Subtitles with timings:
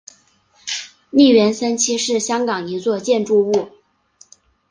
[1.11, 3.69] 利园三期是香港一座建筑物。